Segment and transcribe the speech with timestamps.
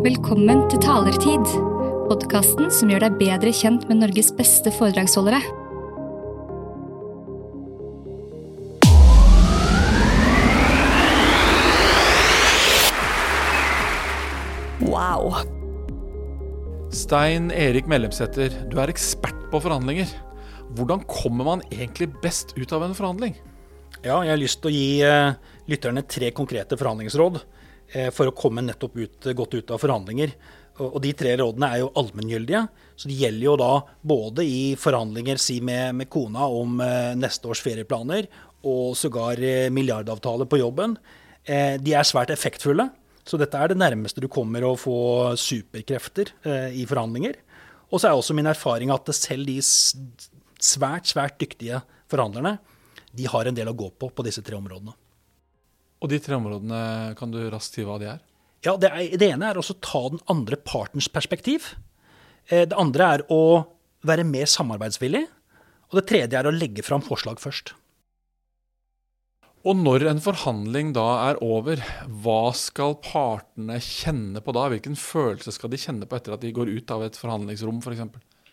[0.00, 1.42] Velkommen til Talertid,
[2.08, 5.42] podkasten som gjør deg bedre kjent med Norges beste foredragsholdere.
[14.88, 15.36] Wow.
[16.88, 20.08] Stein Erik Mellemsæter, du er ekspert på forhandlinger.
[20.80, 23.36] Hvordan kommer man egentlig best ut av en forhandling?
[24.00, 25.34] Ja, jeg har lyst til å gi eh,
[25.68, 27.42] lytterne tre konkrete forhandlingsråd
[28.14, 30.34] for å komme nettopp ut, godt ut av forhandlinger.
[30.80, 32.62] Og, de tre rådene er jo allmenngyldige,
[32.96, 33.72] så de gjelder jo da
[34.12, 38.28] både i forhandlinger si med, med kona om eh, neste års ferieplaner,
[38.64, 40.96] og sågar eh, milliardavtale på jobben.
[41.44, 42.88] Eh, de er svært effektfulle,
[43.28, 47.36] så dette er det nærmeste du kommer å få superkrefter eh, i forhandlinger.
[47.90, 52.56] Og så er også min erfaring at selv de svært, svært dyktige forhandlerne,
[53.10, 54.94] de har en del å gå på på disse tre områdene.
[56.00, 58.22] Og de tre områdene, kan du raskt si hva de er?
[58.64, 61.74] Ja, det, er, det ene er å ta den andre partens perspektiv.
[62.48, 63.42] Eh, Det andre er å
[64.06, 65.26] være mer samarbeidsvillig.
[65.90, 67.74] Og det tredje er å legge fram forslag først.
[69.60, 71.82] Og når en forhandling da er over,
[72.24, 74.70] hva skal partene kjenne på da?
[74.72, 78.06] Hvilken følelse skal de kjenne på etter at de går ut av et forhandlingsrom, f.eks.?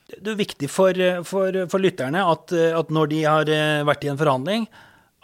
[0.08, 4.12] Det er viktig for, for, for lytterne at, at når de har eh, vært i
[4.12, 4.68] en forhandling,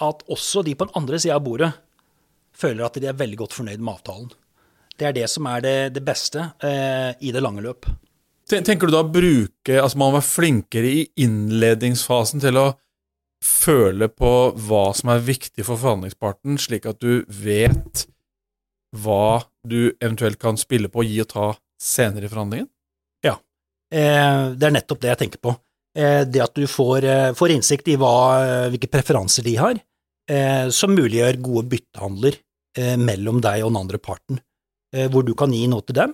[0.03, 1.71] at også de på den andre sida av bordet
[2.57, 4.31] føler at de er veldig godt fornøyd med avtalen.
[4.97, 7.87] Det er det som er det, det beste eh, i det lange løp.
[8.49, 12.65] Tenker du da å bruke Altså man må være flinkere i innledningsfasen til å
[13.43, 14.31] føle på
[14.67, 18.05] hva som er viktig for forhandlingsparten, slik at du vet
[18.93, 21.47] hva du eventuelt kan spille på, gi og ta
[21.81, 22.69] senere i forhandlingen?
[23.25, 23.35] Ja.
[23.91, 25.55] Eh, det er nettopp det jeg tenker på.
[25.97, 29.81] Eh, det at du får, eh, får innsikt i hva, eh, hvilke preferanser de har,
[30.29, 32.39] eh, som muliggjør gode byttehandler
[32.77, 34.41] eh, mellom deg og den andre parten,
[34.95, 36.13] eh, hvor du kan gi noe til dem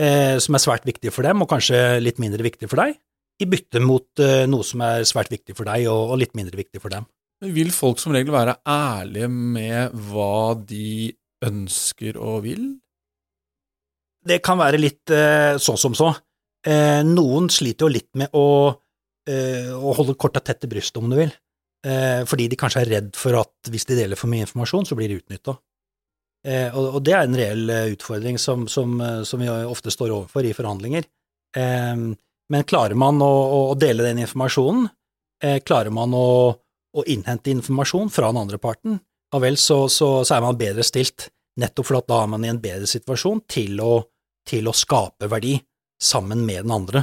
[0.00, 2.98] eh, som er svært viktig for dem, og kanskje litt mindre viktig for deg,
[3.40, 6.60] i bytte mot eh, noe som er svært viktig for deg og, og litt mindre
[6.60, 7.08] viktig for dem.
[7.40, 11.08] Men Vil folk som regel være ærlige med hva de
[11.46, 12.68] ønsker og vil?
[14.26, 16.12] det kan være litt eh, sånn som så.
[16.66, 18.72] Eh, noen sliter jo litt med å,
[19.28, 21.32] eh, å holde korta tett til brystet, om du vil,
[21.86, 24.98] eh, fordi de kanskje er redd for at hvis de deler for mye informasjon, så
[24.98, 25.56] blir de utnytta.
[26.46, 29.92] Eh, og, og det er en reell eh, utfordring som, som, eh, som vi ofte
[29.92, 31.08] står overfor i forhandlinger.
[31.56, 32.06] Eh,
[32.50, 33.32] men klarer man å,
[33.70, 34.88] å, dele den informasjonen,
[35.44, 36.30] eh, klarer man å,
[36.96, 38.98] å innhente informasjon fra den andre parten,
[39.30, 41.28] ja vel, så, så, så er man bedre stilt
[41.60, 44.00] nettopp fordi da er man i en bedre situasjon til å,
[44.48, 45.52] til å skape verdi
[46.02, 47.02] sammen med den andre.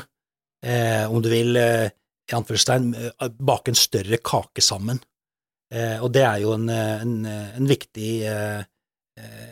[1.07, 1.59] Om du vil,
[2.33, 5.01] i anførselstegn, eh, bake en større kake sammen.
[5.73, 8.63] Eh, og det er jo en, eh, en, eh, en, viktig, eh,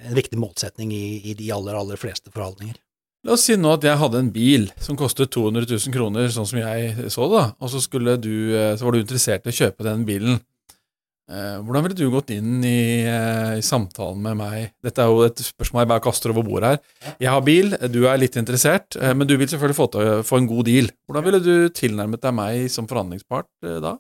[0.08, 2.80] en viktig målsetning i, i de aller, aller fleste forhandlinger.
[3.26, 6.46] La oss si nå at jeg hadde en bil som kostet 200 000 kroner, sånn
[6.46, 7.82] som jeg så det, da, og så,
[8.22, 8.36] du,
[8.78, 10.38] så var du interessert i å kjøpe den bilen.
[11.26, 14.74] Eh, Hvordan ville du gått inn i, eh, i samtalen med meg?
[14.86, 17.16] Dette er jo et spørsmål jeg bare kaster over bordet her.
[17.20, 20.38] Jeg har bil, du er litt interessert, eh, men du vil selvfølgelig få, til, få
[20.38, 20.90] en god deal.
[21.10, 23.50] Hvordan ville du tilnærmet deg meg som forhandlingspart
[23.82, 23.98] da?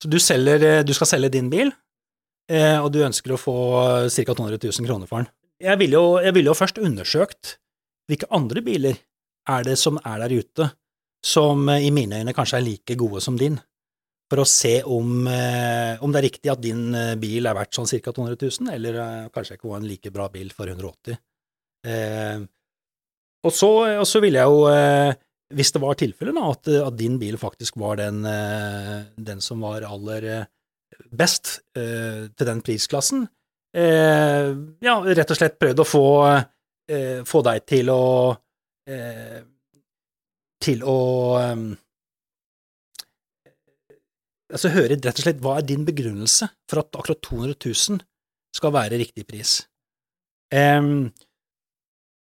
[0.00, 1.70] Så du, selger, du skal selge din bil,
[2.50, 3.54] og du ønsker å få
[4.12, 4.34] ca.
[4.34, 5.28] 200 000 kroner for den.
[5.64, 7.54] Jeg ville jo, jeg ville jo først undersøkt
[8.10, 8.98] hvilke andre biler
[9.48, 10.66] er det som er der ute,
[11.24, 13.56] som i mine øyne kanskje er like gode som din,
[14.30, 17.76] for å se om, eh, om det er riktig at din eh, bil er verdt
[17.76, 18.12] sånn ca.
[18.12, 21.16] 200 000, eller eh, kanskje ikke var en like bra bil for 180
[21.90, 22.40] eh,
[23.44, 23.70] og, så,
[24.00, 25.12] og så ville jeg jo, eh,
[25.54, 29.84] hvis det var tilfellet, at, at din bil faktisk var den, eh, den som var
[29.84, 30.46] aller
[31.10, 33.24] best til den prisklassen,
[33.74, 36.02] ja, rett og slett prøvd å få,
[37.26, 38.02] få deg til å
[40.62, 40.98] til å
[44.52, 48.02] altså høre rett og slett hva er din begrunnelse for at akkurat 200 000
[48.54, 49.56] skal være riktig pris.
[50.54, 51.08] Um,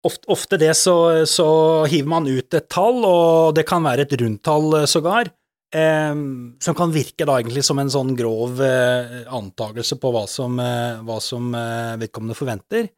[0.07, 0.95] ofte, ofte det så,
[1.29, 1.47] så
[1.91, 5.29] hiver man ut et tall, og det kan være et rundtall eh, sågar,
[5.75, 10.57] um, som kan virke da egentlig som en sånn grov uh, antagelse på hva som,
[10.57, 12.89] uh, hva som uh, vedkommende forventer.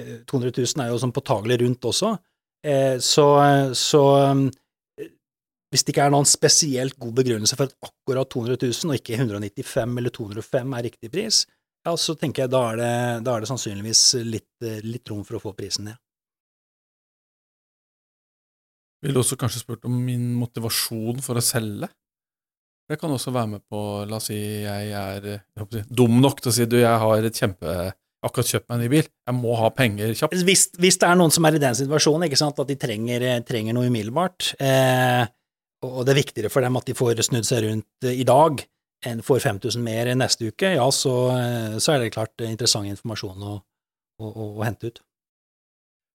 [0.00, 2.14] Eh, 200 000 er jo sånn påtagelig rundt også,
[3.00, 3.24] så,
[3.72, 4.40] så eh,
[5.70, 9.16] hvis det ikke er noen spesielt god begrunnelse for at akkurat 200 000 og ikke
[9.20, 11.44] 195 eller 205 er riktig pris,
[11.86, 12.94] ja, så tenker jeg da er det,
[13.24, 16.00] da er det sannsynligvis litt, litt rom for å få prisen ned.
[19.00, 21.88] Ville også kanskje spurt om min motivasjon for å selge.
[22.90, 23.80] Det kan også være med på
[24.10, 27.38] La oss si jeg er jeg dum nok til å si du, jeg har et
[27.38, 27.74] kjempe,
[28.26, 30.34] akkurat kjøpt meg en ny bil, jeg må ha penger kjapt.
[30.44, 33.24] Hvis, hvis det er noen som er i den situasjonen, ikke sant, at de trenger,
[33.48, 35.22] trenger noe umiddelbart, eh,
[35.86, 38.60] og det er viktigere for dem at de får snudd seg rundt eh, i dag
[39.08, 43.46] enn får 5000 mer neste uke, ja, så, eh, så er det klart interessant informasjon
[43.48, 43.54] å,
[44.20, 45.00] å, å, å hente ut.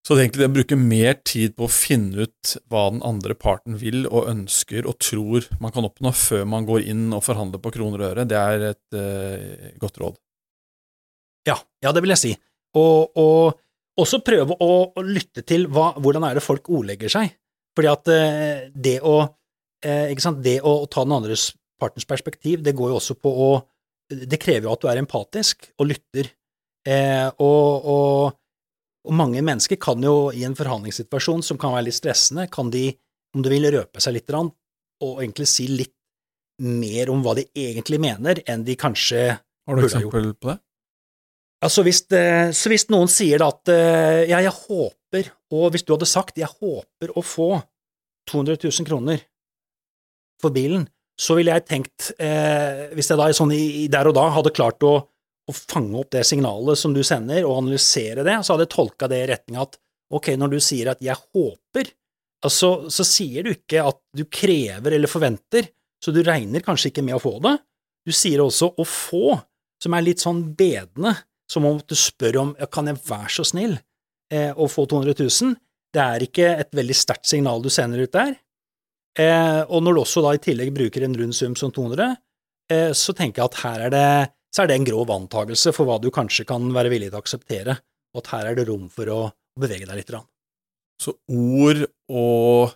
[0.06, 3.01] Så det er egentlig det å bruke mer tid på å finne ut hva den
[3.07, 7.23] andre parten vil og ønsker og tror man kan oppnå før man går inn og
[7.25, 10.19] forhandler på kroner og øre, det er et uh, godt råd.
[11.50, 12.35] Ja, ja, det vil jeg si.
[12.77, 13.57] Og, og
[13.97, 17.33] også prøve å, å lytte til hva, hvordan er det folk ordlegger seg.
[17.73, 19.17] Fordi at uh, det å
[19.83, 21.50] det å, å ta den andres
[21.80, 23.50] partners perspektiv, det går jo også på å
[24.06, 26.27] Det krever jo at du er empatisk og lytter.
[27.42, 28.36] og, og
[29.06, 32.89] og mange mennesker kan jo i en forhandlingssituasjon som kan være litt stressende, kan de,
[33.36, 35.94] om du vil, røpe seg litt og egentlig si litt
[36.63, 40.60] mer om hva de egentlig mener, enn de kanskje Har du eksempel på det?
[41.66, 45.86] Altså hvis, det, så hvis noen sier da at eh, ja, jeg håper, og hvis
[45.86, 47.50] du hadde sagt jeg håper å få
[48.30, 49.24] 200 000 kroner
[50.41, 50.87] for bilen,
[51.19, 54.83] så ville jeg tenkt, eh, hvis jeg da sånn i, der og da hadde klart
[54.83, 54.97] å
[55.45, 59.09] å fange opp det signalet som du sender, og analysere det, så hadde jeg tolka
[59.11, 59.77] det i retning at
[60.15, 61.91] ok, når du sier at jeg håper,
[62.45, 65.69] altså, så sier du ikke at du krever eller forventer,
[66.01, 67.55] så du regner kanskje ikke med å få det.
[68.05, 69.38] Du sier også å få,
[69.81, 71.15] som er litt sånn bedende,
[71.49, 73.75] som om du spør om kan jeg være så snill
[74.33, 75.57] eh, å få 200 000.
[75.93, 78.33] Det er ikke et veldig sterkt signal du sender ut der.
[79.19, 82.15] Eh, og når du også da i tillegg bruker en rund sum som 200,
[82.71, 84.07] eh, så tenker jeg at her er det
[84.56, 87.23] så er det en grov antakelse for hva du kanskje kan være villig til å
[87.25, 87.75] akseptere,
[88.15, 89.19] og at her er det rom for å
[89.59, 90.13] bevege deg litt.
[91.03, 92.71] Så ord og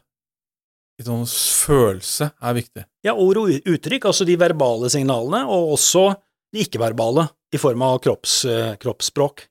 [1.00, 2.84] litt sånn følelse er viktig?
[3.08, 6.10] Ja, ord og uttrykk, altså de verbale signalene, og også
[6.52, 9.48] de ikke-verbale, i form av kropps, eh, kroppsspråk,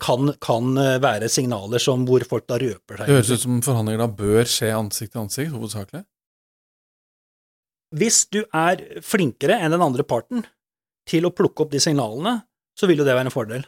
[0.00, 3.06] kan, kan, eh, være signaler som hvor folk da røper seg.
[3.06, 6.04] Det høres ut som forhandlinger da bør skje ansikt til ansikt, hovedsakelig?
[7.94, 10.46] Hvis du er flinkere enn den andre parten,
[11.04, 12.38] til å plukke opp de signalene,
[12.72, 13.66] så vil jo det være en fordel.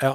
[0.00, 0.14] Ja.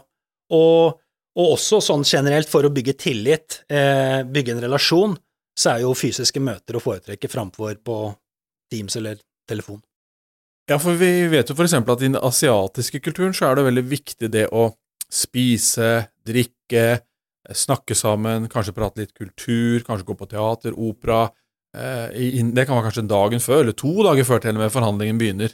[0.58, 0.98] Og,
[1.38, 5.16] og også sånn generelt for å bygge tillit, eh, bygge en relasjon,
[5.54, 7.98] så er jo fysiske møter å foretrekke framfor på
[8.74, 9.84] Teams eller telefon.
[10.72, 13.68] Ja, for vi vet jo for eksempel at i den asiatiske kulturen så er det
[13.68, 14.72] veldig viktig det å
[15.14, 15.92] spise,
[16.26, 16.86] drikke,
[17.54, 21.26] snakke sammen, kanskje prate litt kultur, kanskje gå på teater, opera.
[21.76, 25.22] Eh, det kan være kanskje dagen før, eller to dager før til og med forhandlingen
[25.22, 25.54] begynner.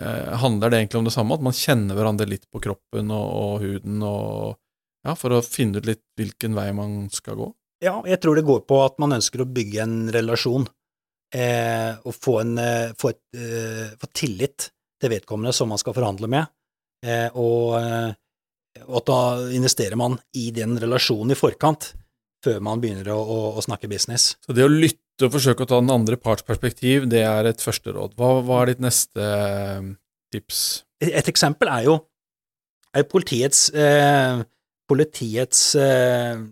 [0.00, 3.28] Eh, handler det egentlig om det samme, at man kjenner hverandre litt på kroppen og,
[3.42, 4.58] og huden, og,
[5.06, 7.52] ja, for å finne ut litt hvilken vei man skal gå?
[7.84, 10.68] Ja, jeg tror det går på at man ønsker å bygge en relasjon,
[11.34, 14.70] eh, og få, en, eh, få, et, eh, få, tillit
[15.00, 16.52] til vedkommende som man skal forhandle med,
[17.04, 18.14] eh, og, eh,
[18.86, 19.20] og, at da
[19.56, 21.92] investerer man i den relasjonen i forkant,
[22.44, 24.34] før man begynner å, å, å snakke business.
[24.44, 27.64] Så det å lytte og forsøke å ta den andre parts perspektiv, det er et
[27.64, 28.14] første råd.
[28.18, 29.88] Hva, hva er ditt neste eh,
[30.34, 30.60] tips?
[31.02, 31.96] Et eksempel er jo
[32.96, 34.42] er politiets, eh,
[34.88, 36.44] politiets eh,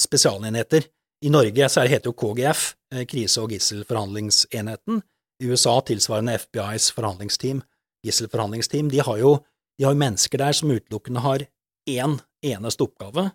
[0.00, 0.86] spesialenheter.
[1.24, 5.02] I Norge så heter det jo KGF, eh, krise- og gisselforhandlingsenheten.
[5.42, 7.62] I USA tilsvarende FBIs forhandlingsteam,
[8.06, 8.90] gisselforhandlingsteam.
[8.90, 9.38] De har jo
[9.78, 11.46] de har mennesker der som utelukkende har
[11.88, 13.28] én en eneste oppgave,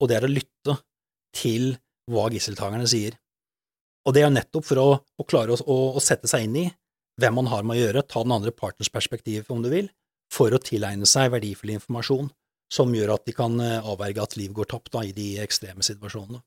[0.00, 0.76] og det er å lytte
[1.36, 1.72] til
[2.10, 3.16] hva gisseltakerne sier.
[4.06, 6.68] Og det er nettopp for å, å klare å, å, sette seg inn i
[7.20, 9.90] hvem man har med å gjøre, ta den andre partners perspektiv, om du vil,
[10.32, 12.30] for å tilegne seg verdifull informasjon
[12.72, 15.84] som gjør at de kan eh, avverge at liv går tapt da, i de ekstreme
[15.84, 16.40] situasjonene.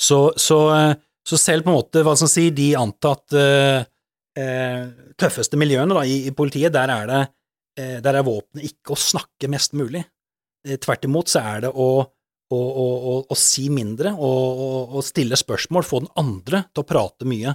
[0.00, 0.94] Så, så, eh,
[1.26, 3.82] så, selv på en måte, hva skal man de antatt uh,
[4.40, 4.84] uh,
[5.20, 7.20] tøffeste miljøene da, i, i, politiet, der er det
[7.76, 10.02] der er våpenet ikke å snakke mest mulig.
[10.82, 11.90] Tvert imot så er det å
[12.50, 17.54] å, si mindre og, stille spørsmål, få den andre til å prate mye,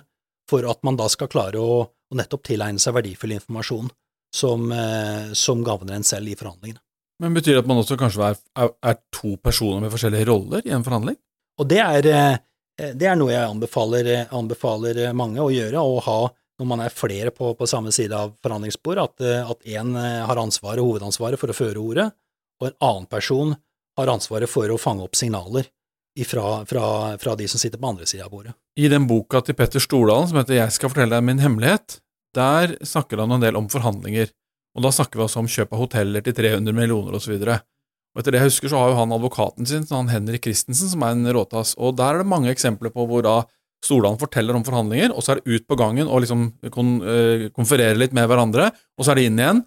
[0.50, 3.90] for at man da skal klare å, å nettopp tilegne seg verdifull informasjon
[4.36, 6.82] som, eh, som gagner en selv i forhandlingene.
[7.24, 10.66] Men Betyr det at man også kanskje er, er, er, to personer med forskjellige roller
[10.68, 11.16] i en forhandling?
[11.64, 16.20] Og det er, eh, det er noe jeg anbefaler, anbefaler, mange å gjøre, å ha
[16.60, 21.40] når man er flere på, på samme side av forhandlingsbordet, at én har ansvaret, hovedansvaret
[21.40, 22.10] for å føre ordet,
[22.62, 23.56] og en annen person
[24.00, 25.68] har ansvaret for å fange opp signaler
[26.24, 28.56] fra, fra, fra de som sitter på andre sida av bordet.
[28.80, 32.00] I den boka til Petter Stordalen som heter Jeg skal fortelle deg min hemmelighet,
[32.36, 34.32] der snakker han en del om forhandlinger,
[34.76, 37.36] og da snakker vi også om kjøp av hoteller til 300 millioner osv.
[37.36, 41.04] Og etter det jeg husker, så har jo han advokaten sin, han Henrik Christensen, som
[41.04, 43.38] er en råtass, og der er det mange eksempler på hvor da
[43.84, 47.48] Stordalen forteller om forhandlinger, og så er det ut på gangen og liksom kon, øh,
[47.56, 49.64] konferere litt med hverandre, og så er det inn igjen,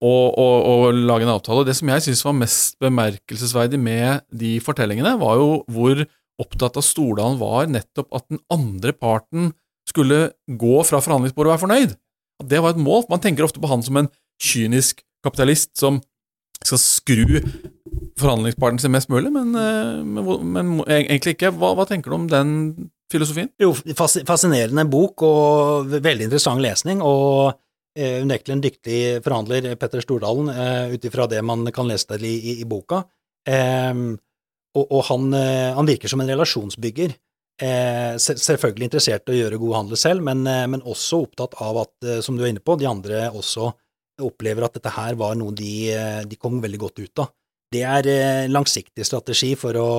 [0.00, 1.66] og, og, og lage en avtale.
[1.68, 6.02] Det som jeg syns var mest bemerkelsesverdig med de fortellingene, var jo hvor
[6.40, 9.52] opptatt av Stordalen var nettopp at den andre parten
[9.88, 11.98] skulle gå fra forhandlingsbordet og være fornøyd.
[12.48, 13.04] Det var et mål.
[13.10, 14.08] Man tenker ofte på han som en
[14.40, 16.00] kynisk kapitalist som
[16.64, 17.24] skal skru
[18.20, 21.52] forhandlingspartneren sin mest mulig, men, eh, men, men egentlig ikke.
[21.56, 22.50] Hva, hva, tenker du om den
[23.10, 23.50] filosofien?
[23.60, 27.02] Jo, fascinerende bok og veldig interessant lesning.
[27.02, 27.52] og
[27.96, 32.24] eh, unektelig en dyktig forhandler, Petter Stordalen, eh, ut ifra det man kan lese der
[32.26, 33.04] i, i, i boka.
[33.48, 34.14] Um,
[34.76, 37.16] og, og han, eh, han, virker som en relasjonsbygger.
[37.60, 41.94] Eh, selvfølgelig interessert i å gjøre god handel selv, men, men, også opptatt av at,
[42.24, 43.72] som du er inne på, de andre også
[44.20, 45.72] opplever at dette her var noe de,
[46.28, 47.30] de kom veldig godt ut av.
[47.70, 49.90] Det er langsiktig strategi for å,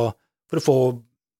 [0.49, 0.75] for å få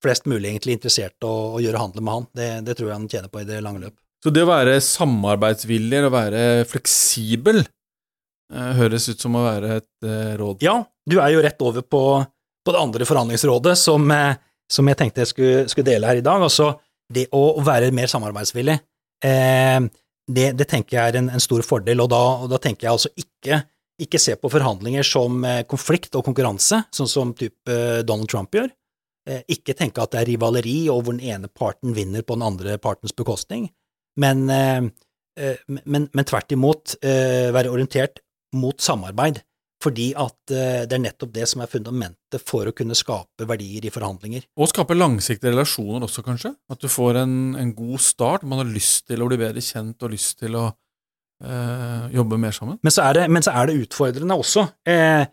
[0.02, 2.30] flest mulig egentlig interessert å, å gjøre handel med han.
[2.38, 3.98] Det, det tror jeg han tjener på i det lange løp.
[4.22, 10.06] Så det å være samarbeidsvillig og være fleksibel eh, høres ut som å være et
[10.06, 10.62] eh, råd?
[10.66, 10.78] Ja,
[11.10, 12.04] du er jo rett over på,
[12.62, 14.38] på det andre forhandlingsrådet som, eh,
[14.70, 16.46] som jeg tenkte jeg skulle, skulle, dele her i dag.
[16.46, 16.76] Altså
[17.12, 18.78] det å, være mer samarbeidsvillig,
[19.26, 19.80] eh,
[20.32, 22.94] det, det, tenker jeg er en, en stor fordel, og da, og da, tenker jeg
[22.94, 23.64] altså ikke,
[24.06, 27.74] ikke se på forhandlinger som konflikt og konkurranse, sånn som type
[28.06, 28.70] Donald Trump gjør.
[29.22, 32.80] Ikke tenke at det er rivaleri, og hvor den ene parten vinner på den andre
[32.82, 33.68] partens bekostning
[34.20, 34.84] men, eh,
[35.40, 38.22] eh, men, men tvert imot eh, være orientert
[38.58, 39.40] mot samarbeid,
[39.82, 43.90] fordi at det er nettopp det som er fundamentet for å kunne skape verdier i
[43.94, 44.44] forhandlinger.
[44.60, 46.52] Og skape langsiktige relasjoner også, kanskje?
[46.70, 50.06] At du får en, en god start, man har lyst til å bli bedre kjent
[50.06, 52.78] og lyst til å øh, jobbe mer sammen?
[52.86, 54.68] Men så, det, men så, er det, utfordrende også.
[54.86, 55.24] Eh,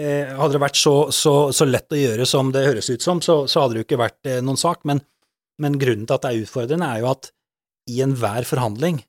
[0.00, 3.20] eh, hadde det vært så, så, så, lett å gjøre som det høres ut som,
[3.24, 5.02] så, så hadde det jo ikke vært noen sak, men,
[5.60, 7.30] men grunnen til at det er utfordrende, er jo at
[7.90, 9.00] i enhver forhandling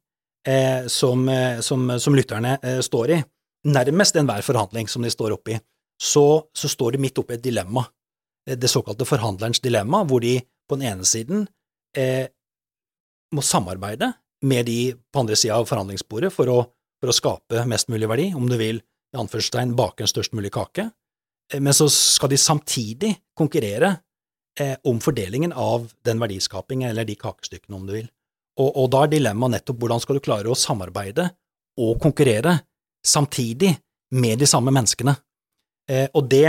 [0.47, 3.21] eh, som, eh, som, som, lytterne eh, står i,
[3.67, 5.57] nærmest enhver forhandling som de står oppi,
[6.01, 7.85] så, så står de midt oppi et dilemma,
[8.47, 11.45] eh, det såkalte forhandlerens dilemma, hvor de på den ene siden
[11.97, 12.27] eh,
[13.35, 14.13] må samarbeide
[14.47, 16.61] med de på andre sida av forhandlingsbordet for å,
[17.01, 18.81] for å, skape mest mulig verdi, om du vil,
[19.11, 20.89] i anførselstegn, bake en størst mulig kake,
[21.53, 23.97] eh, men så skal de samtidig konkurrere
[24.83, 28.09] om fordelingen av den verdiskapingen eller de kakestykkene, om du vil.
[28.59, 31.29] Og, og da er dilemmaet nettopp hvordan skal du klare å samarbeide
[31.79, 32.57] og konkurrere
[33.07, 33.71] samtidig
[34.11, 35.15] med de samme menneskene.
[35.89, 36.45] Eh, og det,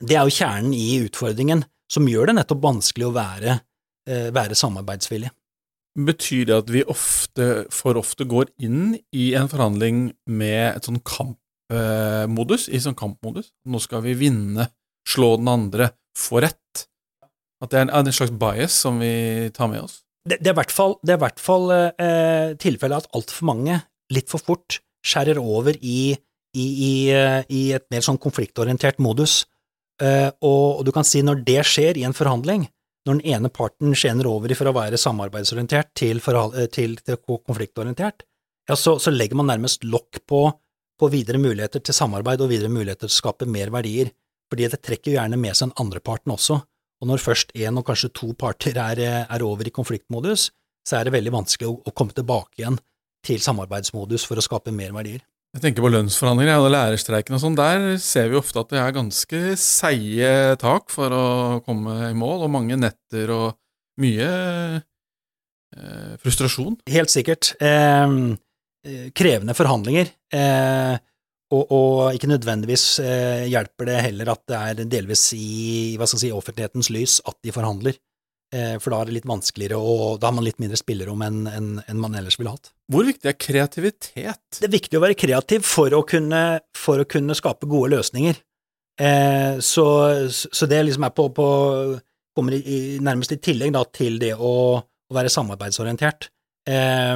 [0.00, 3.58] det, er jo kjernen i utfordringen som gjør det nettopp vanskelig å være,
[4.10, 5.30] eh, være samarbeidsvillig.
[6.06, 11.00] Betyr det at vi ofte, for ofte går inn i en forhandling med et sånn
[11.70, 13.52] kampmodus, i sånn kampmodus?
[13.66, 14.68] Nå skal vi vinne,
[15.08, 16.86] slå den andre, få rett?
[17.62, 20.02] At det er en, en slags bias som vi tar med oss?
[20.26, 23.78] det, det, er i hvert fall, det er hvert fall eh, tilfellet at altfor mange,
[24.12, 26.16] litt for fort, skjærer over i,
[26.56, 29.44] i, i, eh, i et mer sånn konfliktorientert modus.
[30.02, 32.66] Eh, og, og, du kan si når det skjer i en forhandling,
[33.06, 37.20] når den ene parten skjener over fra å være samarbeidsorientert til, forhold, eh, til, til
[37.22, 38.26] konfliktorientert,
[38.66, 40.48] ja, så, så, legger man nærmest lokk på,
[41.00, 44.12] på videre muligheter til samarbeid og videre muligheter til å skape mer verdier,
[44.50, 46.60] fordi det trekker jo gjerne med seg den andre parten også.
[47.02, 50.48] Og når først én og kanskje to parter er, er, over i konfliktmodus,
[50.86, 52.78] så er det veldig vanskelig å, å, komme tilbake igjen
[53.26, 55.24] til samarbeidsmodus for å skape mer verdier.
[55.56, 57.56] Jeg tenker på lønnsforhandlinger og lærerstreiken og sånn.
[57.58, 61.26] Der ser vi ofte at det er ganske seige tak for å
[61.66, 63.46] komme i mål, og mange netter og
[64.00, 64.28] mye
[64.76, 66.76] eh, frustrasjon.
[66.92, 67.54] Helt sikkert.
[67.60, 68.45] Eh, eh
[69.16, 70.10] krevende forhandlinger.
[70.34, 70.96] Eh,
[71.54, 76.18] og, og, ikke nødvendigvis eh, hjelper det heller at det er delvis i hva skal
[76.18, 77.98] jeg si, offentlighetens lys at de forhandler,
[78.50, 81.46] eh, for da er det litt vanskeligere, og da har man litt mindre spillerom enn
[81.52, 82.72] en, en man ellers ville hatt.
[82.90, 84.42] Hvor viktig er kreativitet?
[84.58, 86.42] Det er viktig å være kreativ for å kunne,
[86.74, 88.42] for å kunne skape gode løsninger.
[88.98, 89.88] Eh, så,
[90.32, 91.48] så, det liksom er på, på
[92.34, 96.26] kommer i, nærmest i tillegg da, til det å, å være samarbeidsorientert
[96.66, 97.14] eh,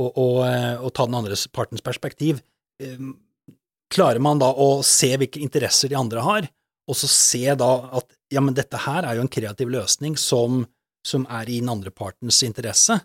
[0.00, 2.40] og, og, eh, og, ta den andre partens perspektiv.
[2.82, 3.08] Eh,
[3.92, 6.48] klarer man da å se hvilke interesser de andre har,
[6.86, 10.64] og så se da at ja, men dette her er jo en kreativ løsning som,
[11.06, 12.98] som er i den andre partens interesse,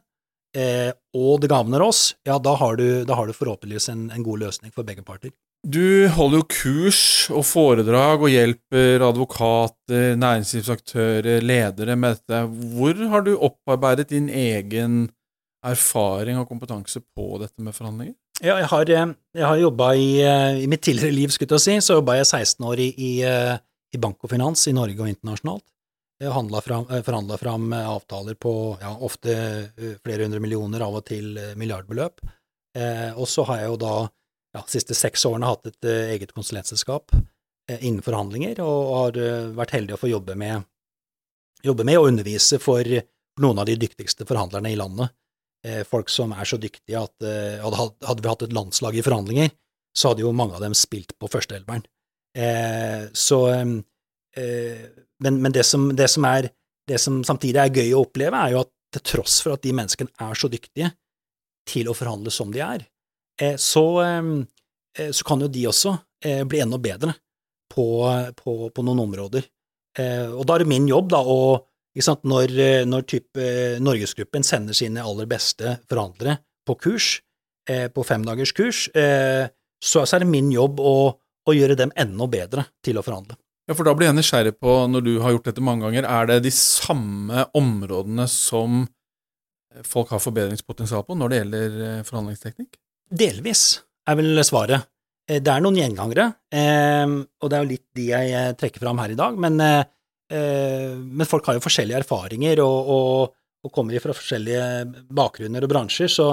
[0.58, 4.26] eh, og det gagner oss, ja, da har du, da har du forhåpentligvis en, en,
[4.26, 5.34] god løsning for begge parter.
[5.62, 12.40] Du holder jo kurs og foredrag og hjelper advokater, næringslivsaktører, ledere med dette.
[12.74, 15.04] Hvor har du opparbeidet din egen
[15.66, 18.16] erfaring og kompetanse på dette med forhandlinger?
[18.42, 21.62] Ja, jeg har, eh, jeg har jobba i, eh, i, mitt tidligere liv, skulle jeg
[21.62, 23.58] si, så jobba jeg 16 år i, i, eh,
[23.94, 25.66] i, bank og finans i Norge og internasjonalt.
[26.22, 29.34] Forhandla fram avtaler på ja, ofte
[30.04, 32.22] flere hundre millioner, av og til milliardbeløp.
[32.78, 33.96] Eh, og så har jeg jo da
[34.54, 39.18] ja, siste seks årene hatt et eget konsulentselskap eh, innen forhandlinger, og har
[39.58, 40.62] vært heldig å få jobbe med,
[41.66, 42.86] jobbe med og undervise for
[43.42, 45.14] noen av de dyktigste forhandlerne i landet.
[45.62, 49.52] Eh, folk som er så dyktige at eh, hadde, vi hatt et landslag i forhandlinger,
[49.94, 51.86] så hadde jo mange av dem spilt på førsteelveren.
[52.38, 53.42] Eh, så
[54.32, 56.46] Men, men det, som, det, som er,
[56.88, 59.74] det som samtidig er gøy å oppleve, er jo at til tross for at de
[59.76, 60.88] menneskene er så dyktige
[61.68, 62.86] til å forhandle som de er,
[63.60, 63.84] så,
[64.96, 65.94] så kan jo de også
[66.48, 67.12] bli enda bedre
[67.76, 67.86] på,
[68.40, 69.52] på, på noen områder.
[70.32, 71.38] Og da er det min jobb da å
[72.00, 72.54] når,
[72.88, 73.48] når type
[73.84, 77.10] Norgesgruppen sender sine aller beste forhandlere på kurs,
[77.68, 80.94] på femdagerskurs, så er det min jobb å,
[81.46, 83.36] å gjøre dem enda bedre til å forhandle.
[83.70, 86.32] Ja, for da blir jeg nysgjerrig på, når du har gjort dette mange ganger, er
[86.32, 88.82] det de samme områdene som
[89.88, 92.76] folk har forbedringspotensial på når det gjelder eh, forhandlingsteknikk?
[93.22, 93.64] Delvis
[94.10, 94.90] er vel svaret.
[95.30, 99.02] Eh, det er noen gjengangere, eh, og det er jo litt de jeg trekker fram
[99.04, 99.60] her i dag, men,
[100.32, 103.34] men folk har jo forskjellige erfaringer og, og,
[103.68, 104.64] og kommer fra forskjellige
[105.12, 106.30] bakgrunner og bransjer, så,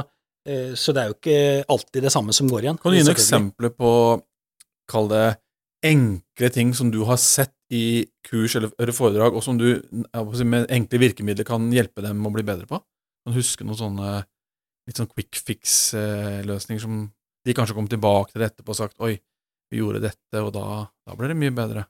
[0.46, 1.40] så, det er jo ikke
[1.74, 2.78] alltid det samme som går igjen.
[2.78, 3.90] Kan du gi noen eksempler på,
[4.92, 5.26] kall det,
[5.84, 9.82] enkle ting som du har sett i kurs eller foredrag, og som du
[10.44, 12.80] med enkle virkemidler kan hjelpe dem å bli bedre på?
[12.80, 14.12] Kan du huske noen sånne
[14.88, 17.02] litt sånn quick fix-løsninger som
[17.44, 19.14] de kanskje kom tilbake til etterpå og sagt oi,
[19.68, 21.84] vi gjorde dette, og da, da ble det mye bedre?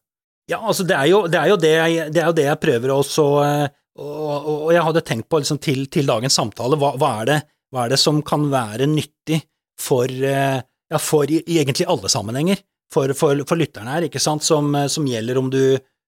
[0.49, 2.61] Ja, altså det er jo det, er jo det, jeg, det, er jo det jeg
[2.63, 6.95] prøver også og, og, og jeg hadde tenkt på liksom til, til, dagens samtale, hva,
[6.97, 7.43] hva, er
[7.75, 9.43] hva, er det, som kan være nyttig
[9.79, 12.63] for, ja, for i, i egentlig alle sammenhenger?
[12.93, 15.61] for, for, for lytterne her, ikke sant, som, som gjelder om du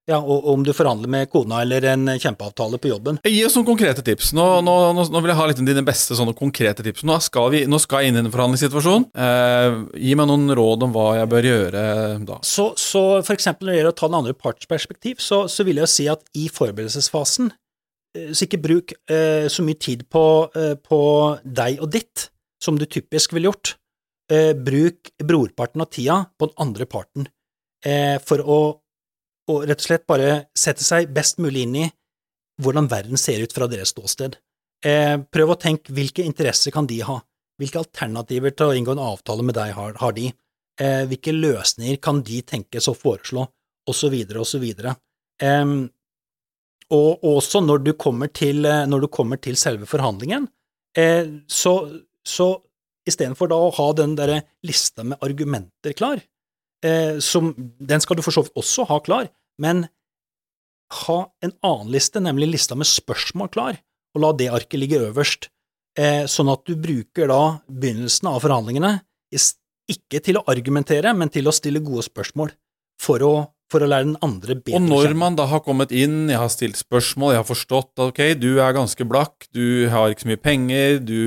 [0.09, 3.21] ja, og om du forhandler med kona eller en kjempeavtale på jobben.
[3.27, 4.33] Gi oss noen konkrete tips.
[4.37, 7.05] Nå, nå, nå, nå vil jeg ha litt dine beste sånne konkrete tips.
[7.07, 9.07] Nå skal, vi, skal jeg inn i en forhandlingssituasjon.
[9.13, 11.85] Eh, gi meg noen råd om hva jeg bør gjøre
[12.27, 12.41] da.
[12.47, 15.83] Så, så eksempel når det gjelder å ta den andre parts perspektiv, så, så vil
[15.85, 17.53] jeg si at i forberedelsesfasen,
[18.17, 20.25] eh, så ikke bruk eh, så mye tid på,
[20.57, 21.03] eh, på
[21.45, 23.77] deg og ditt som du typisk ville gjort
[24.33, 27.29] eh, bruk brorparten av tida på den andre parten
[27.87, 28.61] eh, for å,
[29.49, 31.87] å, rett og slett bare sette seg best mulig inn i
[32.61, 34.37] hvordan verden ser ut fra deres ståsted.
[34.85, 37.19] Eh, prøv å tenke hvilke interesser kan de ha,
[37.61, 40.33] hvilke alternativer til å inngå en avtale med deg har, har de,
[40.81, 43.47] eh, hvilke løsninger kan de tenkes å foreslå,
[43.89, 44.49] og så videre og
[46.91, 50.49] og også når du kommer til, eh, du kommer til selve forhandlingen,
[50.97, 52.63] eh, så, så
[53.07, 56.21] istedenfor da å ha den derre lista med argumenter klar,
[56.85, 59.87] eh, som Den skal du for så vidt også ha klar, men
[61.07, 63.79] ha en annen liste, nemlig lista med spørsmål klar,
[64.15, 65.51] og la det arket ligge øverst,
[65.99, 68.99] eh, sånn at du bruker da begynnelsen av forhandlingene
[69.91, 72.53] ikke til å argumentere, men til å stille gode spørsmål
[73.01, 73.33] for å,
[73.71, 76.53] for å lære den andre bedre Og når man da har kommet inn, jeg har
[76.53, 80.33] stilt spørsmål, jeg har forstått at ok, du er ganske blakk, du har ikke så
[80.33, 81.21] mye penger, du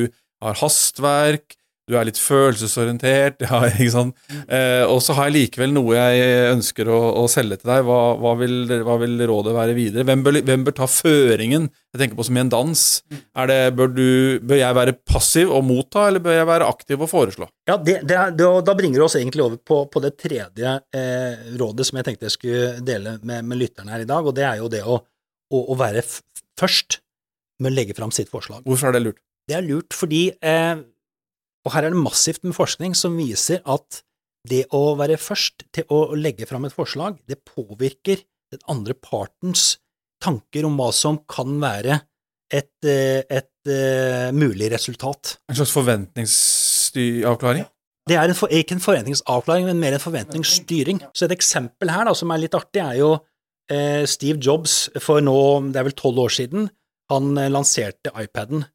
[0.44, 4.20] har hastverk, du er litt følelsesorientert, ja, ikke sant.
[4.48, 7.84] Eh, og så har jeg likevel noe jeg ønsker å, å selge til deg.
[7.88, 8.56] Hva, hva, vil,
[8.88, 10.06] hva, vil, rådet være videre?
[10.08, 11.68] Hvem bør, hvem bør, ta føringen?
[11.94, 12.86] Jeg tenker på som i en dans.
[13.12, 14.08] Det, bør, du,
[14.40, 17.50] bør, jeg være passiv og motta, eller bør jeg være aktiv og foreslå?
[17.68, 21.90] Ja, det, det Da bringer det oss egentlig over på, på det tredje eh, rådet
[21.90, 24.64] som jeg tenkte jeg skulle dele med, med, lytterne her i dag, og det er
[24.64, 25.02] jo det å,
[25.52, 26.06] å, å være
[26.60, 27.02] først
[27.62, 28.64] med å legge fram sitt forslag.
[28.68, 29.22] Hvorfor er det lurt?
[29.50, 30.80] Det er lurt fordi eh,
[31.64, 34.04] og her er det massivt med forskning som viser at
[34.50, 39.78] det å være først til å legge fram et forslag, det påvirker den andre partens
[40.24, 42.02] tanker om hva som kan være
[42.54, 45.38] et, eh, et, et eh, mulig resultat.
[45.50, 47.66] En slags forventningsavklaring?
[48.10, 51.00] Det er en for, ikke en forventningsavklaring, men mer en forventningsstyring.
[51.16, 53.14] Så et eksempel her da, som er litt artig, er jo
[53.72, 55.38] eh, Steve Jobs for nå,
[55.72, 56.68] det er vel tolv år siden,
[57.14, 58.66] han eh, lanserte iPaden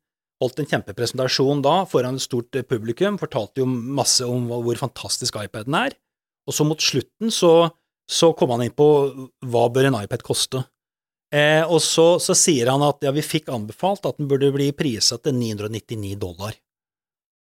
[0.42, 5.38] holdt en kjempepresentasjon da foran et stort eh, publikum, fortalte jo masse om hvor fantastisk
[5.40, 5.96] iPaden er,
[6.48, 7.68] og så mot slutten så,
[8.08, 8.88] så kom han inn på
[9.50, 10.62] hva bør en iPad koste.
[11.34, 14.70] Eh, og så, så, sier han at ja, vi fikk anbefalt at den burde bli
[14.72, 16.56] priset til 999 dollar.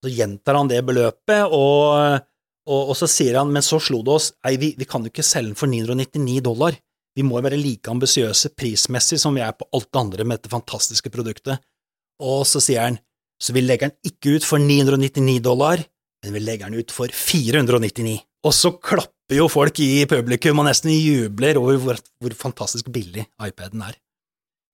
[0.03, 2.23] Så gjentar han det beløpet, og,
[2.67, 5.12] og, og, så sier han, men så slo det oss, nei, vi, vi kan jo
[5.12, 6.79] ikke selge den for 999 dollar,
[7.13, 10.51] vi må være like ambisiøse prismessig som vi er på alt det andre med dette
[10.51, 11.62] fantastiske produktet.
[12.21, 12.99] Og så sier han
[13.43, 15.82] så vi legger den ikke ut for 999 dollar,
[16.23, 18.15] men vi legger den ut for 499.
[18.47, 23.26] Og så klapper jo folk i publikum og nesten jubler over hvor, hvor fantastisk billig
[23.43, 23.97] iPaden er.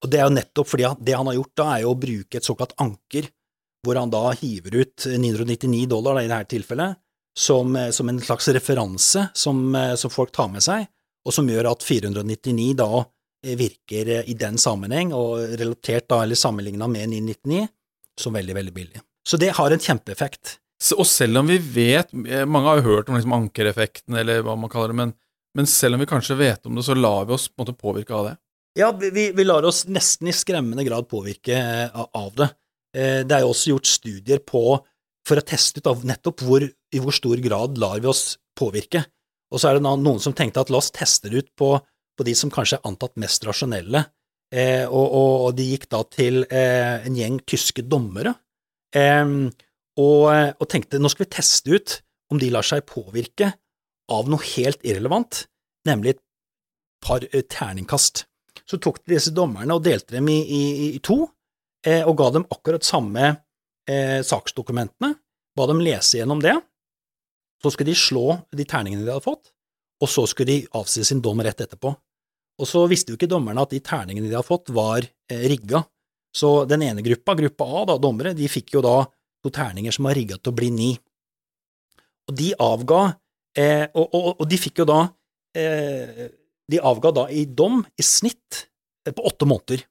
[0.00, 2.38] Og det er jo nettopp fordi det han har gjort da, er jo å bruke
[2.38, 3.28] et såkalt anker,
[3.84, 7.00] hvor han da hiver ut 999 dollar da, i dette tilfellet,
[7.36, 10.86] som, eh, som en slags referanse som, eh, som folk tar med seg,
[11.24, 13.04] og som gjør at 499 da
[13.44, 17.68] virker i den sammenheng, og relatert da, eller sammenligna med 999,
[18.20, 19.00] som veldig, veldig billig.
[19.26, 20.58] Så det har en kjempeeffekt.
[20.82, 24.42] Så- Og selv om vi vet eh, Mange har jo hørt om liksom ankereffekten, eller
[24.42, 25.14] hva man kaller det, men,
[25.54, 27.76] men selv om vi kanskje vet om det, så lar vi oss på en måte
[27.80, 28.36] påvirke av det.
[28.78, 32.50] Ja, vi, vi- lar oss nesten i skremmende grad påvirke eh, av av det.
[32.96, 34.62] Eh, Det er jo også gjort studier på
[35.26, 39.04] for å teste ut av nettopp hvor, i hvor stor grad lar vi oss påvirke.
[39.52, 41.74] Og så er det noen som tenkte at la oss teste det ut på,
[42.20, 44.04] på de som kanskje er antatt mest rasjonelle,
[44.52, 48.36] eh, og, og, og de gikk da til eh, en gjeng tyske dommere,
[48.94, 49.24] eh,
[50.00, 51.98] og, og tenkte nå skal vi teste ut
[52.30, 53.50] om de lar seg påvirke
[54.10, 55.44] av noe helt irrelevant,
[55.88, 56.22] nemlig et
[57.04, 58.24] par eh, terningkast.
[58.68, 60.62] Så tok de disse dommerne og delte dem i, i,
[60.96, 61.22] i to,
[61.86, 63.30] eh, og ga dem akkurat samme
[63.88, 65.14] eh, saksdokumentene,
[65.56, 66.54] ba dem lese gjennom det,
[67.60, 69.50] så skulle de slå de terningene de hadde fått,
[70.00, 71.92] og så skulle de avsi sin dom rett etterpå.
[72.60, 75.82] Og så visste jo ikke dommerne at de terningene de hadde fått, var eh, rigga.
[76.30, 78.98] Så den ene gruppa, gruppa A, da, dommere, de fikk jo da
[79.40, 80.90] to terninger som var rigga til å bli ni.
[82.28, 83.00] Og de avga,
[83.58, 85.00] eh, og, og, og de fikk jo da
[85.56, 86.28] eh,
[86.70, 88.60] De avga da i dom i snitt
[89.06, 89.82] eh, på åtte måneder.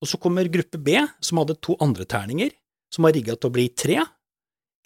[0.00, 2.54] Og så kommer gruppe B, som hadde to andre terninger,
[2.92, 3.98] som var rigga til å bli tre.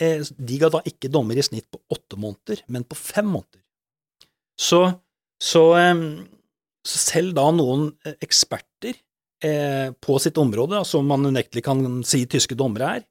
[0.03, 3.63] Eh, de ga da ikke dommer i snitt på åtte måneder, men på fem måneder.
[4.59, 4.83] Så,
[5.39, 6.03] så, eh,
[6.89, 8.97] så selv da noen eh, eksperter
[9.45, 13.07] eh, på sitt område, som man unektelig kan si tyske dommere er,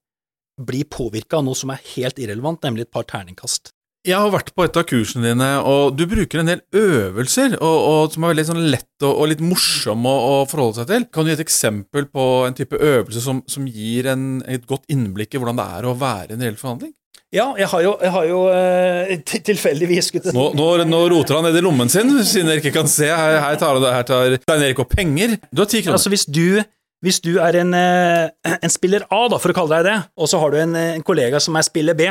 [0.57, 3.71] blir påvirka av noe som er helt irrelevant, nemlig et par terningkast.
[4.07, 7.77] Jeg har vært på et av kursene dine, og du bruker en del øvelser og,
[7.77, 11.07] og, som er veldig sånn lett og, og litt morsomme å, å forholde seg til.
[11.11, 14.87] Kan du gi et eksempel på en type øvelse som, som gir en, et godt
[14.93, 16.93] innblikk i hvordan det er å være i en reell forhandling?
[17.35, 21.35] Ja, jeg har jo, jeg har jo eh, til- tilfeldigvis skutt Nå, nå, nå roter
[21.39, 23.09] han ned i lommen sin, siden dere ikke kan se.
[23.11, 25.35] Her, her tar, her tar Stein Erik opp penger.
[25.51, 25.97] Du har ti kroner.
[25.99, 26.61] Altså hvis du,
[27.03, 30.31] hvis du er en, eh, en spiller A, da, for å kalle deg det, og
[30.31, 32.07] så har du en, eh, en kollega som er spiller B,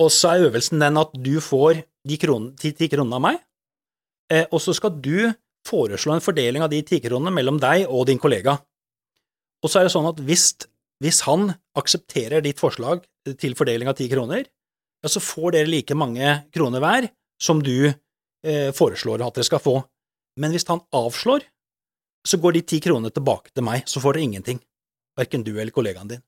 [0.00, 3.40] og så er øvelsen den at du får de kron- ti, ti kronene av meg,
[4.32, 5.32] eh, og så skal du
[5.68, 8.54] foreslå en fordeling av de ti kronene mellom deg og din kollega.
[9.64, 10.46] Og så er det sånn at hvis,
[11.02, 13.02] hvis han aksepterer ditt forslag
[13.40, 14.44] til fordeling av ti kroner,
[15.00, 17.08] ja, så får dere like mange kroner hver
[17.40, 19.76] som du eh, foreslår at dere skal få.
[20.40, 21.44] Men hvis han avslår,
[22.28, 24.60] så går de ti kronene tilbake til meg, så får dere ingenting,
[25.18, 26.24] verken du eller kollegaen din.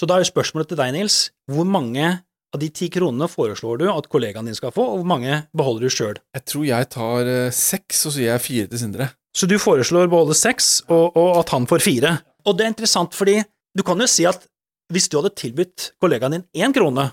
[0.00, 1.16] Så da er jo spørsmålet til deg, Nils,
[1.52, 2.06] hvor mange
[2.52, 5.86] av de ti kronene foreslår du at kollegaen din skal få, og hvor mange beholder
[5.86, 6.20] du sjøl?
[6.36, 9.08] Jeg tror jeg tar eh, seks, og så gir jeg fire til Sindre.
[9.36, 12.16] Så du foreslår å beholde seks, og, og at han får fire.
[12.48, 13.38] Og det er interessant, fordi
[13.76, 14.44] du kan jo si at
[14.92, 17.08] hvis du hadde tilbudt kollegaen din én krone,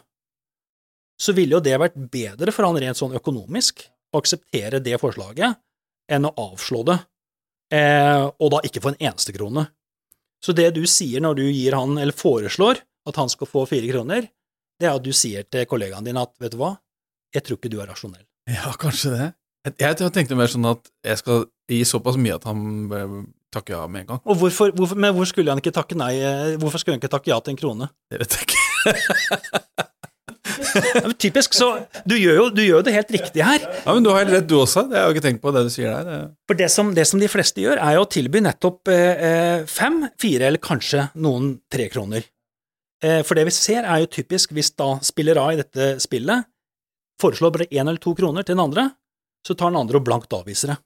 [1.19, 5.59] så ville jo det vært bedre for han rent sånn økonomisk å akseptere det forslaget
[6.09, 6.97] enn å avslå det,
[7.75, 9.67] eh, og da ikke få en eneste krone.
[10.43, 13.91] Så det du sier når du gir han, eller foreslår at han skal få fire
[13.91, 14.29] kroner,
[14.79, 16.77] det er at du sier til kollegaen din at vet du hva,
[17.35, 18.25] jeg tror ikke du er rasjonell.
[18.49, 19.27] Ja, kanskje det.
[19.67, 22.63] Jeg, jeg tenkte mer sånn at jeg skal gi såpass mye at han
[23.53, 24.23] takker ja med en gang.
[24.25, 27.13] Og hvorfor, hvorfor, men hvor skulle han ikke takke nei, eh, hvorfor skulle han ikke
[27.15, 27.89] takke ja til en krone?
[28.11, 29.85] Det vet jeg ikke.
[30.59, 31.67] Ja, typisk, så
[32.05, 33.63] du gjør, jo, du gjør jo det helt riktig her.
[33.63, 34.83] Ja, men du har helt rett, du også.
[34.89, 36.27] Det har jeg jo ikke tenkt på, det du sier der.
[36.49, 39.63] For det som, det som de fleste gjør, er jo å tilby nettopp eh, eh,
[39.69, 42.27] fem, fire eller kanskje noen tre kroner.
[43.03, 46.47] Eh, for det vi ser, er jo typisk hvis da spiller A i dette spillet
[47.19, 48.89] foreslår bare én eller to kroner til den andre,
[49.45, 50.79] så tar den andre og blankt avviser det.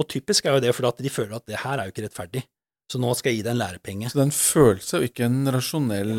[0.00, 2.06] Og typisk er jo det fordi at de føler at det her er jo ikke
[2.06, 2.44] rettferdig,
[2.90, 4.10] så nå skal jeg gi deg en lærepenge.
[4.10, 6.14] Så det er en følelse og ikke en rasjonell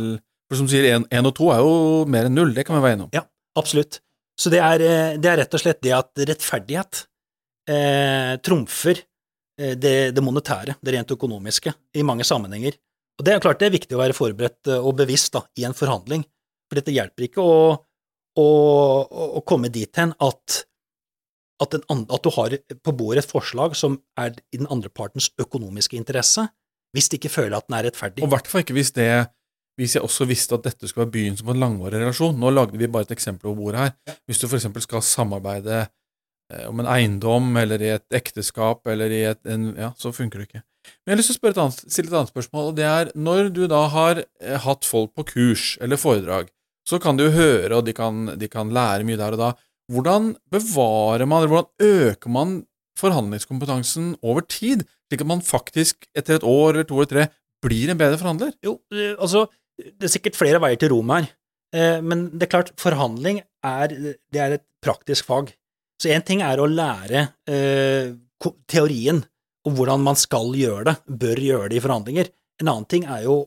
[0.52, 1.76] For som du sier, én og to er jo
[2.12, 3.13] mer enn null, det kan vi være enige om.
[3.15, 3.24] Ja,
[3.60, 4.02] absolutt.
[4.39, 7.06] Så det er, eh, det er rett og slett det at rettferdighet
[7.72, 12.76] eh, trumfer eh, det, det monetære, det rent økonomiske, i mange sammenhenger.
[13.20, 15.65] Og det er klart det er viktig å være forberedt eh, og bevisst da, i
[15.67, 16.26] en forhandling,
[16.67, 17.56] for dette hjelper ikke å,
[18.41, 18.48] å,
[19.39, 20.62] å komme dit hen at,
[21.62, 25.30] at, andre, at du har på bordet et forslag som er i den andre partens
[25.41, 26.47] økonomiske interesse,
[26.95, 28.24] hvis de ikke føler at den er rettferdig.
[28.24, 29.08] Og i hvert fall ikke hvis det
[29.80, 32.38] hvis jeg også visste at dette skulle være begynnelsen på en langvarig relasjon.
[32.38, 34.17] Nå lagde vi bare et eksempel på bordet her.
[34.30, 34.67] Hvis du f.eks.
[34.84, 39.93] skal samarbeide eh, om en eiendom, eller i et ekteskap, eller i et en, Ja,
[39.97, 40.63] så funker det ikke.
[41.02, 43.52] Men jeg har lyst til å annet, stille et annet spørsmål, og det er når
[43.56, 46.52] du da har eh, hatt folk på kurs eller foredrag,
[46.88, 49.52] så kan jo høre, og de kan, de kan lære mye der og da.
[49.92, 52.58] Hvordan bevarer man, eller hvordan øker man
[53.00, 57.28] forhandlingskompetansen over tid, slik at man faktisk etter et år eller to eller tre
[57.62, 58.54] blir en bedre forhandler?
[58.64, 59.46] Jo, altså,
[59.78, 61.28] det er sikkert flere veier til Rom her.
[61.76, 63.96] Eh, men det er klart, forhandling er,
[64.32, 65.54] det er et praktisk fag.
[66.02, 68.14] Så én ting er å lære eh,
[68.72, 69.22] teorien
[69.68, 72.32] om hvordan man skal gjøre det, bør gjøre det i forhandlinger.
[72.62, 73.44] En annen ting er jo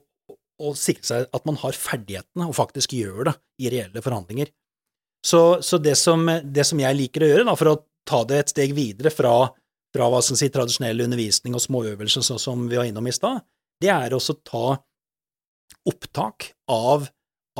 [0.62, 4.52] å sikre seg at man har ferdighetene og faktisk gjør det i reelle forhandlinger.
[5.24, 8.40] Så, så det, som, det, som, jeg liker å gjøre, da, for å ta det
[8.42, 9.32] et steg videre fra,
[9.94, 13.40] fra hva skal si, tradisjonell undervisning og småøvelser, sånn som vi var innom i stad,
[13.80, 14.66] det er også å ta
[15.88, 17.08] opptak av,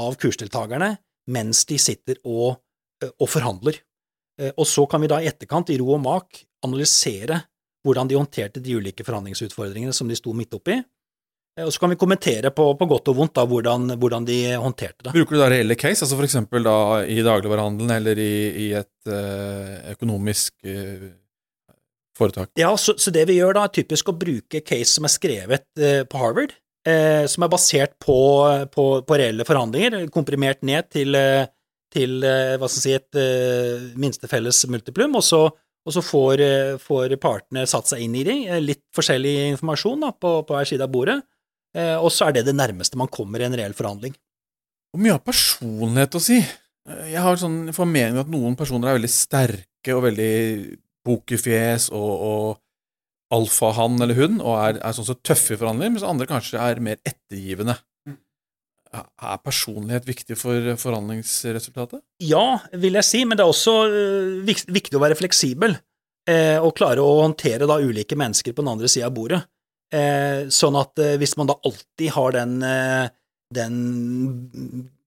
[0.01, 0.93] av kursdeltakerne
[1.33, 2.61] mens de sitter og,
[3.17, 3.81] og forhandler.
[4.59, 7.41] Og så kan vi da i etterkant, i ro og mak, analysere
[7.85, 10.79] hvordan de håndterte de ulike forhandlingsutfordringene som de sto midt oppi,
[11.63, 15.07] og så kan vi kommentere på, på godt og vondt da, hvordan, hvordan, de håndterte
[15.07, 15.13] det.
[15.15, 16.39] Bruker du da reelle case, altså f.eks.
[16.51, 21.13] da i dagligvarehandelen eller i, i et øh, økonomisk øh,
[22.19, 22.51] foretak?
[22.59, 25.67] Ja, så, så, det vi gjør da, er typisk å bruke case som er skrevet
[25.79, 28.15] uh, på Harvard, som er basert på,
[28.69, 31.17] på, på, reelle forhandlinger, komprimert ned til,
[31.97, 36.43] til hva skal jeg si, et minstefelles multiplum, og så, og så får,
[36.85, 40.85] får, partene satt seg inn i det, litt forskjellig informasjon da, på, på hver side
[40.85, 41.17] av bordet.
[41.75, 44.15] Eh, og så er det det nærmeste man kommer i en reell forhandling.
[44.95, 46.39] Og mye av personlighet å si.
[46.39, 50.35] Eh, jeg har sånn formening at noen personer er veldig sterke og veldig
[51.05, 56.07] pokerfjes og, og alfahann eller hun, og er, er sånn så tøffe i forhandlinger, mens
[56.07, 57.75] andre kanskje er mer ettergivende.
[58.07, 58.21] Mm.
[58.95, 62.05] Er personlighet viktig for forhandlingsresultatet?
[62.23, 65.77] Ja, vil jeg si, men det er også eh, viktig å være fleksibel
[66.25, 69.43] og klare å håndtere da ulike mennesker på den andre sida av bordet.
[69.95, 73.07] Eh, sånn at eh, hvis man da alltid har den, eh,
[73.55, 73.77] den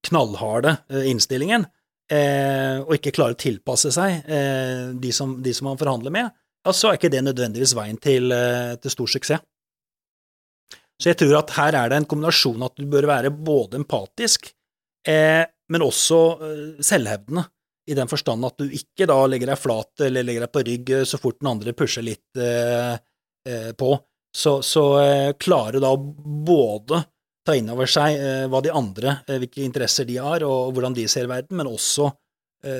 [0.08, 1.65] knallharde eh, innstillingen,
[2.12, 6.32] eh, og ikke klarer å tilpasse seg eh, de som, de, som, man forhandler med,
[6.63, 8.32] ja, så er ikke det nødvendigvis veien til,
[8.84, 9.43] til stor suksess.
[10.97, 14.50] Så jeg tror at her er det en kombinasjon at du bør være både empatisk,
[15.08, 16.17] men også
[16.84, 17.45] selvhevdende,
[17.88, 20.91] i den forstand at du ikke da legger deg flat eller legger deg på rygg
[21.08, 22.41] så fort den andre pusher litt
[23.80, 23.91] på
[24.36, 27.02] så, så eh, klare da både
[27.48, 30.96] ta inn over seg eh, hva de andre, eh, hvilke interesser de har, og hvordan
[30.98, 32.13] de ser verden, men også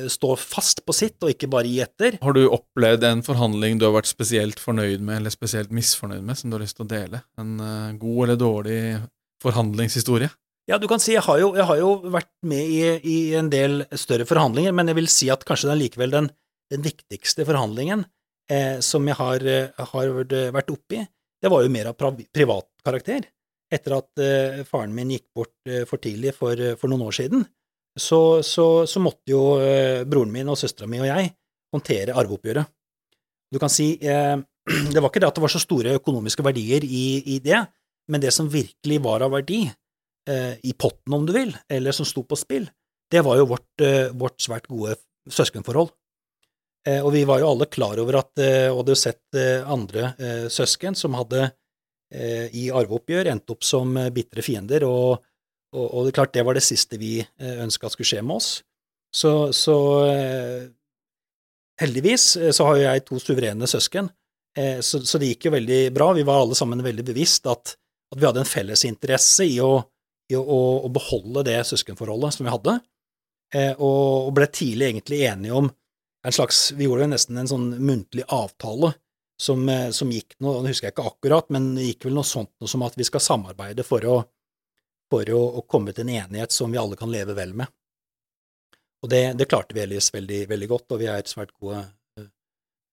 [0.10, 2.16] stå fast på sitt, og ikke bare gi etter.
[2.20, 6.36] Har du opplevd en forhandling du har vært spesielt fornøyd med, eller spesielt misfornøyd med,
[6.36, 7.20] som du har lyst til å dele?
[7.40, 7.54] En
[8.02, 8.80] god eller dårlig
[9.46, 10.32] forhandlingshistorie?
[10.68, 13.54] Ja, du kan si jeg har jo, jeg har jo vært med i, i, en
[13.54, 16.32] del større forhandlinger, men jeg vil si at kanskje det er likevel den,
[16.74, 18.04] den viktigste forhandlingen
[18.52, 19.46] eh, som jeg har,
[19.94, 21.06] har vært oppe i,
[21.41, 23.28] det var jo mer av privat karakter.
[23.67, 27.15] Etter at uh, faren min gikk bort uh, for tidlig for, uh, for, noen år
[27.17, 27.43] siden,
[27.97, 29.41] så, så, så måtte jo
[30.06, 31.32] broren min og søstera mi og jeg
[31.73, 32.69] håndtere arveoppgjøret.
[33.50, 37.08] Du kan si det var ikke det at det var så store økonomiske verdier i,
[37.26, 37.63] i det,
[38.13, 39.63] men det som virkelig var av verdi,
[40.28, 42.65] i potten om du vil, eller som sto på spill,
[43.10, 43.84] det var jo vårt,
[44.19, 44.97] vårt svært gode
[45.32, 45.89] søskenforhold.
[46.88, 50.13] Eh, og vi var jo alle klar over at eh, og hadde sett eh, andre
[50.54, 51.50] søsken som hadde
[52.08, 55.17] i arveoppgjør endt opp som bitre fiender, og,
[55.76, 58.47] og, og, det klart det var det siste vi ønska skulle skje med oss.
[59.12, 59.76] Så, så
[61.84, 64.08] heldigvis så har jo jeg to suverene søsken,
[64.56, 66.08] så, så, det gikk jo veldig bra.
[66.15, 69.73] Vi var alle sammen veldig bevisst at, at vi hadde en felles interesse i å,
[70.32, 72.78] i å, å beholde det søskenforholdet som vi hadde,
[73.76, 75.67] og, og ble tidlig egentlig enige om
[76.25, 78.93] en slags Vi gjorde jo nesten en sånn muntlig avtale
[79.38, 82.51] som, eh, som gikk Nå husker jeg ikke akkurat, men det gikk vel noe sånt
[82.62, 84.17] noe som at vi skal samarbeide for å,
[85.12, 87.69] for å, å komme til en enighet som vi alle kan leve vel med.
[89.06, 92.23] Og det, det klarte vi ellers veldig, veldig godt, og vi er svært gode uh,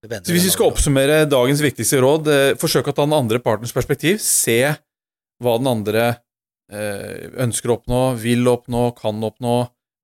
[0.05, 0.27] venner.
[0.27, 3.73] Så hvis vi skal oppsummere dagens viktigste råd, uh, forsøk å ta den andre partens
[3.73, 4.59] perspektiv, se
[5.41, 6.05] hva den andre
[7.45, 9.57] ønsker å oppnå, vil oppnå, kan oppnå,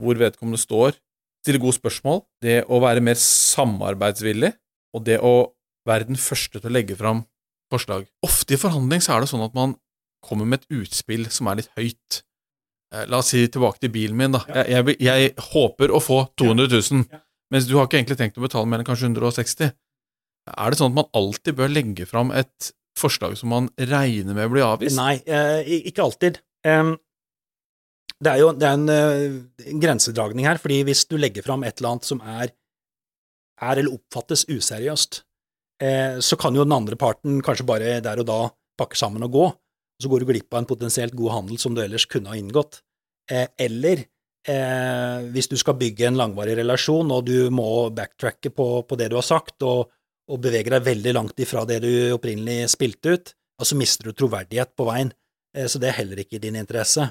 [0.04, 0.92] hvor vedkommende står,
[1.40, 4.52] stille gode spørsmål, det å være mer samarbeidsvillig,
[4.96, 5.34] og det å
[5.88, 7.24] være den første til å legge fram
[7.72, 8.08] forslag.
[8.26, 9.76] Ofte i forhandling så er det sånn at man
[10.24, 12.20] kommer med et utspill som er litt høyt.
[12.94, 14.42] Eh, la oss si tilbake til bilen min, da.
[14.50, 17.22] Jeg, jeg, jeg håper å få 200 000,
[17.54, 20.92] mens du har ikke egentlig tenkt å betale mer enn kanskje 160 Er det sånn
[20.92, 24.98] at man alltid bør legge fram et forslag som man regner med blir avvist?
[24.98, 26.40] Nei, eh, ikke alltid.
[26.66, 26.96] Um,
[28.20, 28.90] det er jo det er en,
[29.72, 32.52] en grensedragning her, fordi hvis du legger fram et eller annet som er,
[33.60, 35.22] er eller oppfattes useriøst,
[35.82, 38.40] eh, så kan jo den andre parten kanskje bare der og da
[38.80, 41.76] pakke sammen og gå, og så går du glipp av en potensielt god handel som
[41.76, 42.80] du ellers kunne ha inngått.
[43.30, 44.04] Eh, eller
[44.48, 49.10] eh, hvis du skal bygge en langvarig relasjon, og du må backtracke på, på det
[49.12, 49.90] du har sagt, og,
[50.30, 54.72] og bevege deg veldig langt ifra det du opprinnelig spilte ut, så mister du troverdighet
[54.76, 55.12] på veien,
[55.56, 57.10] eh, så det er heller ikke i din interesse.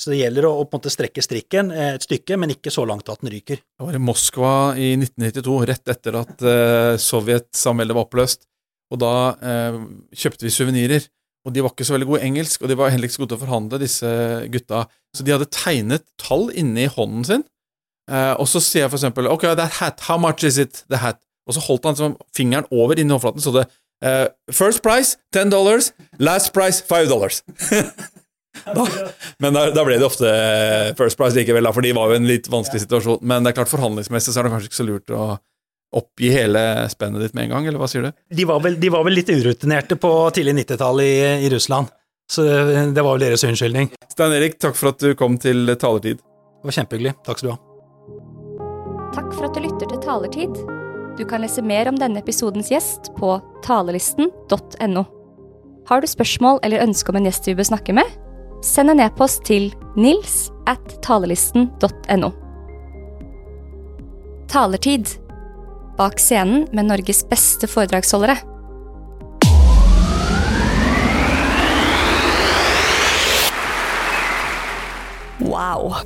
[0.00, 2.72] Så det gjelder å, å på en måte strekke strikken eh, et stykke, men ikke
[2.72, 3.60] så langt at den ryker.
[3.60, 8.46] Jeg var i Moskva i 1992, rett etter at eh, Sovjetsamveldet var oppløst.
[8.90, 9.80] Og da eh,
[10.16, 11.08] kjøpte vi suvenirer.
[11.46, 13.22] Og de var ikke så veldig gode i engelsk, og de var heller ikke så
[13.22, 14.10] gode til å forhandle, disse
[14.52, 14.82] gutta.
[15.16, 17.44] Så de hadde tegnet tall inni hånden sin.
[18.10, 20.98] Eh, og så sier jeg for eksempel Ok, that hat, how much is it, the
[20.98, 21.20] hat?
[21.46, 23.66] Og så holdt han fingeren over inni håndflaten, så det
[24.04, 25.92] eh, First price, ten dollars.
[26.18, 27.42] Last price, five dollars.
[28.64, 28.86] da,
[29.38, 32.18] men da, da ble det ofte eh, first price likevel, da, for de var jo
[32.18, 33.22] i en litt vanskelig situasjon.
[33.22, 35.28] Men det er klart, forhandlingsmessig så er det kanskje ikke så lurt å
[36.00, 38.12] oppgi hele spennet ditt med en gang, eller hva sier du?
[38.36, 41.14] De var vel, de var vel litt urutinerte på tidlig 90-tall i,
[41.46, 41.90] i Russland,
[42.30, 43.90] så det, det var vel deres unnskyldning.
[44.12, 46.22] Stein Erik, takk for at du kom til Talertid.
[46.22, 47.16] Det var kjempehyggelig.
[47.26, 47.60] Takk skal du ha.
[49.16, 50.60] Takk for at du lytter til Talertid.
[51.18, 53.34] Du kan lese mer om denne episodens gjest på
[53.66, 55.02] talelisten.no.
[55.90, 58.06] Har du spørsmål eller ønske om en gjest vi bør snakke med?
[58.60, 62.30] Send en e-post til nils at talelisten.no.
[64.50, 65.16] Talertid.
[65.96, 68.36] Bak scenen med Norges beste foredragsholdere.
[75.40, 76.02] Wow.